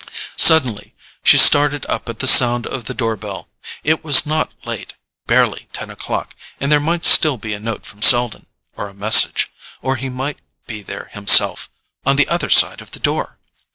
[0.37, 3.49] Suddenly she started up at the sound of the door bell.
[3.83, 8.89] It was not late—barely ten o'clock—and there might still be a note from Selden, or
[8.89, 11.69] a message—or he might be there himself,
[12.03, 13.37] on the other side of the door!